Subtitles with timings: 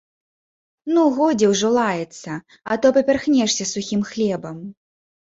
[0.93, 2.37] Ну, годзе ўжо лаяцца,
[2.75, 4.57] а то папярхнешся сухім хлебам.